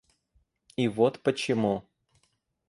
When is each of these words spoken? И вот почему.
И 0.77 0.87
вот 0.87 1.21
почему. 1.21 1.83